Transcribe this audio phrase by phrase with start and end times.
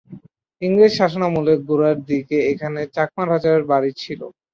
[0.61, 4.27] ইংরেজ শাসনামলের গোড়ার দিকে এখানে চাকমা রাজার বাড়ি ছিলো।